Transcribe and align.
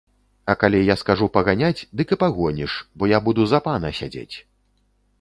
А 0.53 0.53
калі 0.63 0.79
я 0.79 0.95
скажу 1.01 1.27
паганяць, 1.35 1.85
дык 2.01 2.15
і 2.17 2.21
пагоніш, 2.25 2.81
бо 2.97 3.13
я 3.15 3.23
буду 3.31 3.41
за 3.55 3.59
пана 3.71 3.97
сядзець! 4.03 4.35